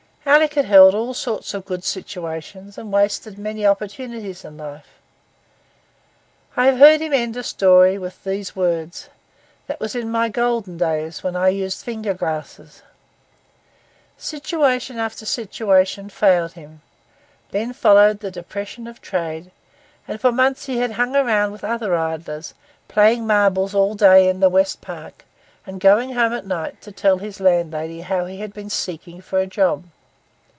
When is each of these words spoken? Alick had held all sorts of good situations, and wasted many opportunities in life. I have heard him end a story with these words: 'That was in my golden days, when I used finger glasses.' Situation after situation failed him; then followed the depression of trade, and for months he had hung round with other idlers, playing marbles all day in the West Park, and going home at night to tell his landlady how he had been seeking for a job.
Alick 0.23 0.53
had 0.53 0.65
held 0.65 0.93
all 0.93 1.15
sorts 1.15 1.55
of 1.55 1.65
good 1.65 1.83
situations, 1.83 2.77
and 2.77 2.93
wasted 2.93 3.39
many 3.39 3.65
opportunities 3.65 4.45
in 4.45 4.55
life. 4.55 4.85
I 6.55 6.67
have 6.67 6.77
heard 6.77 7.01
him 7.01 7.11
end 7.11 7.35
a 7.35 7.41
story 7.43 7.97
with 7.97 8.23
these 8.23 8.55
words: 8.55 9.09
'That 9.65 9.79
was 9.79 9.95
in 9.95 10.11
my 10.11 10.29
golden 10.29 10.77
days, 10.77 11.23
when 11.23 11.35
I 11.35 11.47
used 11.49 11.83
finger 11.83 12.13
glasses.' 12.13 12.83
Situation 14.15 14.99
after 14.99 15.25
situation 15.25 16.07
failed 16.07 16.51
him; 16.53 16.81
then 17.49 17.73
followed 17.73 18.19
the 18.19 18.29
depression 18.31 18.85
of 18.85 19.01
trade, 19.01 19.49
and 20.07 20.21
for 20.21 20.31
months 20.31 20.67
he 20.67 20.77
had 20.77 20.91
hung 20.93 21.13
round 21.13 21.51
with 21.51 21.63
other 21.63 21.95
idlers, 21.97 22.53
playing 22.87 23.25
marbles 23.27 23.73
all 23.73 23.95
day 23.95 24.29
in 24.29 24.39
the 24.39 24.49
West 24.49 24.81
Park, 24.81 25.25
and 25.65 25.81
going 25.81 26.13
home 26.13 26.31
at 26.31 26.45
night 26.45 26.79
to 26.83 26.91
tell 26.91 27.17
his 27.17 27.39
landlady 27.41 28.01
how 28.01 28.25
he 28.27 28.39
had 28.39 28.53
been 28.53 28.69
seeking 28.69 29.19
for 29.19 29.39
a 29.39 29.47
job. 29.47 29.83